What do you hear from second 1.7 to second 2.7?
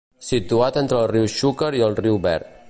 i el riu Verd.